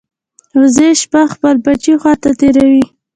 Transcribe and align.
وزې 0.59 0.89
شپه 1.01 1.21
د 1.27 1.31
خپل 1.33 1.55
بچي 1.65 1.93
خوا 2.01 2.13
ته 2.23 2.29
تېروي 2.39 2.83